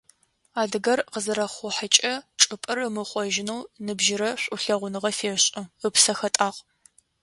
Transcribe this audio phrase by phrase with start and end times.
[0.61, 6.59] Адыгэр къызэрэхъухьэгъэ чӀыпӀэр ымыхъожьынэу ныбжьырэ шӀулъэгъуныгъэ фешӀы, ыпсэ хэтӀагъ.